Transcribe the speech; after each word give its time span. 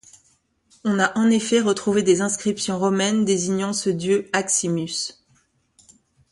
On 0.83 0.97
a 0.97 1.15
en 1.15 1.29
effet 1.29 1.59
retrouvé 1.61 2.01
des 2.01 2.21
inscriptions 2.21 2.79
romaines 2.79 3.23
désignant 3.23 3.71
ce 3.71 3.91
dieu 3.91 4.31
Aximus. 4.33 5.13